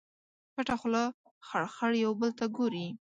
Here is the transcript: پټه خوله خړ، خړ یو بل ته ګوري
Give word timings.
پټه 0.53 0.75
خوله 0.79 1.03
خړ، 1.47 1.63
خړ 1.75 1.91
یو 2.05 2.11
بل 2.19 2.31
ته 2.39 2.45
ګوري 2.57 2.87